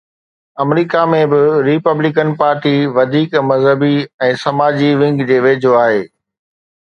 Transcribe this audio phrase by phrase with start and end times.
[0.63, 3.93] آمريڪا ۾ به Republican party وڌيڪ مذهبي
[4.29, 6.01] ۽ ساڄي ونگ جي ويجهو آهي.